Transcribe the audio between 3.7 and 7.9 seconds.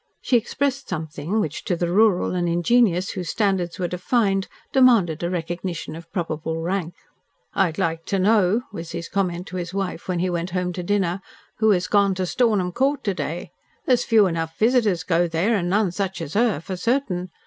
were defined, demanded a recognition of probable rank. "I'd